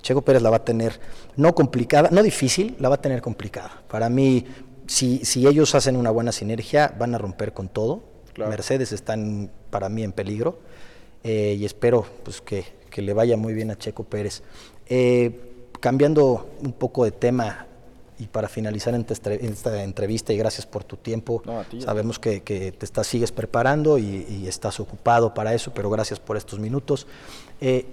Checo 0.00 0.22
Pérez 0.22 0.40
la 0.40 0.48
va 0.48 0.56
a 0.56 0.64
tener 0.64 0.98
no 1.36 1.54
complicada, 1.54 2.08
no 2.10 2.22
difícil, 2.22 2.74
la 2.80 2.88
va 2.88 2.94
a 2.94 3.00
tener 3.02 3.20
complicada. 3.20 3.82
Para 3.86 4.08
mí, 4.08 4.46
si, 4.86 5.18
si 5.26 5.46
ellos 5.46 5.74
hacen 5.74 5.96
una 5.96 6.10
buena 6.10 6.32
sinergia, 6.32 6.94
van 6.98 7.14
a 7.14 7.18
romper 7.18 7.52
con 7.52 7.68
todo. 7.68 8.11
Mercedes 8.36 8.92
están 8.92 9.50
para 9.70 9.88
mí 9.88 10.02
en 10.02 10.12
peligro 10.12 10.58
eh, 11.24 11.56
y 11.58 11.64
espero 11.64 12.06
pues 12.24 12.40
que 12.40 12.82
que 12.92 13.02
le 13.02 13.12
vaya 13.12 13.36
muy 13.36 13.54
bien 13.54 13.72
a 13.72 13.76
Checo 13.76 14.04
Pérez. 14.04 14.42
Eh, 14.86 15.64
cambiando 15.80 16.50
un 16.60 16.72
poco 16.72 17.04
de 17.04 17.10
tema 17.10 17.66
y 18.18 18.26
para 18.26 18.48
finalizar 18.48 18.94
en 18.94 19.04
esta 19.08 19.82
entrevista 19.82 20.32
y 20.32 20.36
gracias 20.36 20.64
por 20.64 20.84
tu 20.84 20.96
tiempo, 20.96 21.42
sabemos 21.80 22.20
que, 22.20 22.40
te 22.40 22.84
estás, 22.84 23.08
sigues 23.08 23.32
preparando 23.32 23.98
y, 23.98 24.46
estás 24.46 24.78
ocupado 24.78 25.34
para 25.34 25.54
eso, 25.54 25.72
pero 25.74 25.90
gracias 25.90 26.20
por 26.20 26.36
estos 26.36 26.60
minutos. 26.60 27.08
Eh, 27.60 27.86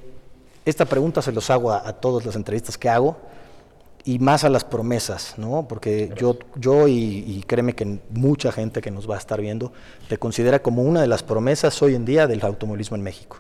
esta 0.65 0.85
pregunta 0.85 1.23
se 1.23 1.31
los 1.31 1.49
hago 1.49 1.71
a, 1.71 1.93
todas 1.93 2.25
las 2.25 2.35
entrevistas 2.35 2.77
que 2.77 2.89
hago 2.89 3.17
y 4.05 4.19
más 4.19 4.43
a 4.43 4.49
las 4.49 4.63
promesas, 4.63 5.35
¿no? 5.37 5.67
Porque 5.67 6.11
yo, 6.15 6.37
yo 6.55 6.87
y, 6.87 7.23
y, 7.27 7.43
créeme 7.45 7.73
que 7.75 7.99
mucha 8.11 8.51
gente 8.51 8.81
que 8.81 8.91
nos 8.91 9.09
va 9.09 9.15
a 9.15 9.19
estar 9.19 9.41
viendo 9.41 9.73
te 10.07 10.17
considera 10.17 10.61
como 10.61 10.83
una 10.83 11.01
de 11.01 11.07
las 11.07 11.23
promesas 11.23 11.81
hoy 11.81 11.95
en 11.95 12.05
día 12.05 12.27
del 12.27 12.43
automovilismo 12.43 12.95
en 12.95 13.03
México 13.03 13.37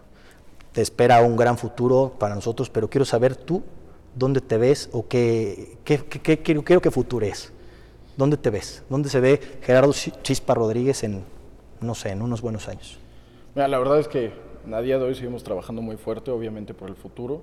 te 0.71 0.81
espera 0.81 1.21
un 1.21 1.35
gran 1.35 1.57
futuro 1.57 2.13
para 2.17 2.35
nosotros, 2.35 2.69
pero 2.69 2.89
quiero 2.89 3.05
saber 3.05 3.35
tú 3.35 3.63
dónde 4.15 4.41
te 4.41 4.57
ves 4.57 4.89
o 4.91 5.07
qué, 5.07 5.77
qué, 5.83 5.97
qué, 6.05 6.39
quiero, 6.39 6.63
quiero 6.63 6.81
que 6.81 6.91
futures. 6.91 7.51
¿Dónde 8.17 8.37
te 8.37 8.49
ves? 8.49 8.83
¿Dónde 8.89 9.09
se 9.09 9.19
ve 9.19 9.39
Gerardo 9.61 9.93
Chispa 9.93 10.53
Rodríguez 10.53 11.03
en, 11.03 11.23
no 11.79 11.95
sé, 11.95 12.09
en 12.09 12.21
unos 12.21 12.41
buenos 12.41 12.67
años? 12.67 12.99
Mira, 13.55 13.67
la 13.67 13.79
verdad 13.79 13.99
es 13.99 14.07
que 14.07 14.31
a 14.71 14.81
día 14.81 14.97
de 14.97 15.05
hoy 15.05 15.15
seguimos 15.15 15.43
trabajando 15.43 15.81
muy 15.81 15.95
fuerte, 15.95 16.29
obviamente, 16.31 16.73
por 16.73 16.89
el 16.89 16.95
futuro. 16.95 17.41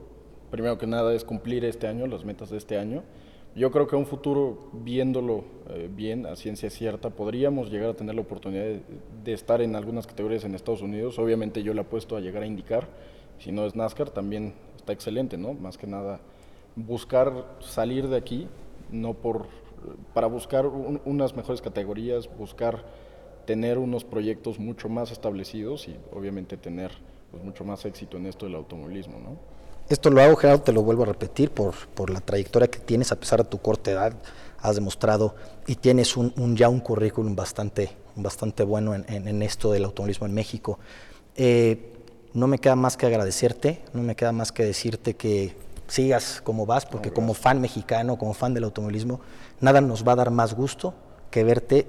Primero 0.50 0.78
que 0.78 0.86
nada 0.86 1.14
es 1.14 1.24
cumplir 1.24 1.64
este 1.64 1.86
año, 1.86 2.06
las 2.06 2.24
metas 2.24 2.50
de 2.50 2.58
este 2.58 2.78
año. 2.78 3.02
Yo 3.54 3.70
creo 3.70 3.86
que 3.86 3.96
un 3.96 4.06
futuro, 4.06 4.68
viéndolo 4.72 5.44
eh, 5.70 5.88
bien, 5.90 6.26
a 6.26 6.36
ciencia 6.36 6.68
cierta, 6.68 7.10
podríamos 7.10 7.70
llegar 7.70 7.90
a 7.90 7.94
tener 7.94 8.14
la 8.14 8.20
oportunidad 8.20 8.64
de, 8.64 8.82
de, 9.24 9.32
estar 9.32 9.62
en 9.62 9.74
algunas 9.76 10.06
categorías 10.06 10.44
en 10.44 10.54
Estados 10.54 10.82
Unidos. 10.82 11.18
Obviamente 11.18 11.62
yo 11.62 11.72
le 11.72 11.80
apuesto 11.80 12.16
a 12.16 12.20
llegar 12.20 12.42
a 12.42 12.46
indicar 12.46 12.86
si 13.38 13.52
no 13.52 13.66
es 13.66 13.76
NASCAR, 13.76 14.10
también 14.10 14.54
está 14.76 14.92
excelente, 14.92 15.36
¿no? 15.36 15.54
Más 15.54 15.76
que 15.76 15.86
nada, 15.86 16.20
buscar 16.74 17.56
salir 17.60 18.08
de 18.08 18.16
aquí, 18.16 18.48
no 18.90 19.14
por, 19.14 19.46
para 20.14 20.26
buscar 20.26 20.66
unas 20.66 21.36
mejores 21.36 21.60
categorías, 21.60 22.28
buscar 22.38 22.84
tener 23.44 23.78
unos 23.78 24.04
proyectos 24.04 24.58
mucho 24.58 24.88
más 24.88 25.10
establecidos 25.12 25.88
y 25.88 25.96
obviamente 26.12 26.56
tener 26.56 26.90
pues, 27.30 27.44
mucho 27.44 27.64
más 27.64 27.84
éxito 27.84 28.16
en 28.16 28.26
esto 28.26 28.46
del 28.46 28.56
automovilismo, 28.56 29.18
¿no? 29.18 29.55
Esto 29.88 30.10
lo 30.10 30.20
hago, 30.20 30.34
Gerardo, 30.34 30.62
te 30.62 30.72
lo 30.72 30.82
vuelvo 30.82 31.04
a 31.04 31.06
repetir, 31.06 31.52
por, 31.52 31.74
por 31.94 32.10
la 32.10 32.20
trayectoria 32.20 32.68
que 32.68 32.80
tienes, 32.80 33.12
a 33.12 33.16
pesar 33.16 33.44
de 33.44 33.48
tu 33.48 33.58
corta 33.58 33.92
edad, 33.92 34.14
has 34.58 34.74
demostrado 34.74 35.36
y 35.68 35.76
tienes 35.76 36.16
un, 36.16 36.56
ya 36.56 36.68
un 36.68 36.80
currículum 36.80 37.36
bastante, 37.36 37.92
bastante 38.16 38.64
bueno 38.64 38.96
en, 38.96 39.04
en, 39.08 39.42
esto 39.42 39.70
del 39.70 39.84
automovilismo 39.84 40.26
en 40.26 40.34
México. 40.34 40.80
Eh, 41.36 41.92
no 42.34 42.48
me 42.48 42.58
queda 42.58 42.74
más 42.74 42.96
que 42.96 43.06
agradecerte, 43.06 43.84
no 43.92 44.02
me 44.02 44.16
queda 44.16 44.32
más 44.32 44.50
que 44.50 44.64
decirte 44.64 45.14
que 45.14 45.54
sigas 45.86 46.40
como 46.42 46.66
vas, 46.66 46.84
porque 46.84 47.12
como 47.12 47.32
fan 47.32 47.60
mexicano, 47.60 48.18
como 48.18 48.34
fan 48.34 48.54
del 48.54 48.64
automovilismo, 48.64 49.20
nada 49.60 49.80
nos 49.80 50.06
va 50.06 50.12
a 50.12 50.16
dar 50.16 50.32
más 50.32 50.54
gusto 50.54 50.94
que 51.30 51.44
verte 51.44 51.86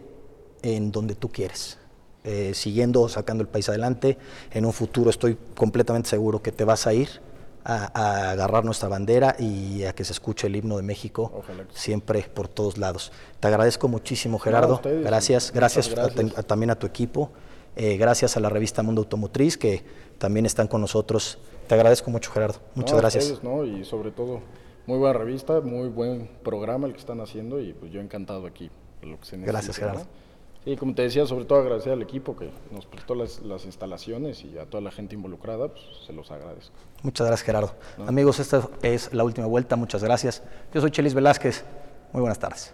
en 0.62 0.92
donde 0.92 1.16
tú 1.16 1.30
quieres. 1.30 1.80
Eh, 2.24 2.52
siguiendo, 2.54 3.10
sacando 3.10 3.42
el 3.42 3.48
país 3.48 3.70
adelante. 3.70 4.18
En 4.52 4.66
un 4.66 4.74
futuro 4.74 5.10
estoy 5.10 5.38
completamente 5.56 6.10
seguro 6.10 6.44
que 6.44 6.52
te 6.52 6.64
vas 6.64 6.86
a 6.86 6.94
ir 6.94 7.22
a, 7.70 8.32
agarrar 8.32 8.64
nuestra 8.64 8.88
bandera 8.88 9.36
y 9.38 9.84
a 9.84 9.94
que 9.94 10.06
se 10.06 10.14
escuche 10.14 10.48
el 10.48 10.56
himno 10.56 10.78
de 10.78 10.84
México 10.84 11.44
siempre 11.74 12.22
por 12.34 12.48
todos 12.48 12.78
lados. 12.78 13.12
Te 13.40 13.48
agradezco 13.50 13.90
muchísimo, 13.90 14.40
Gerardo. 14.40 14.82
gracias, 14.84 15.52
gracias, 15.52 15.94
también 16.48 16.70
a 16.72 16.76
tu 16.76 16.88
equipo. 16.88 17.32
Eh, 17.76 17.98
gracias 17.98 18.38
a 18.38 18.40
la 18.40 18.50
revista 18.50 18.82
Mundo 18.82 19.02
Automotriz 19.02 19.58
que 19.58 19.84
también 20.18 20.46
están 20.46 20.68
con 20.68 20.82
nosotros. 20.82 21.38
Te 21.68 21.76
agradezco 21.76 22.10
mucho, 22.10 22.32
Gerardo. 22.32 22.60
Muchas 22.74 22.98
gracias. 22.98 23.44
¿no? 23.44 23.66
Y 23.66 23.84
sobre 23.84 24.12
todo, 24.12 24.40
muy 24.86 24.98
buena 24.98 25.20
revista, 25.20 25.60
muy 25.60 25.90
buen 25.90 26.30
programa 26.44 26.88
el 26.88 26.94
que 26.94 27.00
están 27.00 27.20
haciendo 27.20 27.60
y 27.60 27.74
pues 27.74 27.92
yo 27.92 28.00
encantado 28.00 28.48
aquí. 28.48 28.72
Lo 29.04 29.20
que 29.20 29.26
se 29.26 29.38
gracias, 29.38 29.78
Gerardo. 29.78 30.08
Y 30.68 30.76
como 30.76 30.94
te 30.94 31.04
decía, 31.04 31.26
sobre 31.26 31.46
todo 31.46 31.60
agradecer 31.60 31.94
al 31.94 32.02
equipo 32.02 32.36
que 32.36 32.50
nos 32.72 32.86
prestó 32.86 33.16
las, 33.16 33.40
instalaciones 33.64 34.44
y 34.44 34.58
a 34.58 34.66
toda 34.66 34.84
la 34.84 34.92
gente 34.92 35.16
involucrada, 35.16 35.70
pues 35.70 35.82
se 36.06 36.12
los 36.12 36.30
agradezco. 36.30 36.76
Muchas 37.04 37.26
gracias, 37.26 37.46
Gerardo. 37.46 37.72
Amigos, 38.06 38.40
esta 38.40 38.68
es 38.82 39.14
la 39.14 39.24
última 39.24 39.48
vuelta. 39.48 39.78
Muchas 39.78 40.04
gracias. 40.04 40.44
Yo 40.74 40.82
soy 40.82 40.92
Chelis 40.92 41.14
Velázquez. 41.14 41.64
Muy 42.12 42.20
buenas 42.20 42.40
tardes. 42.40 42.74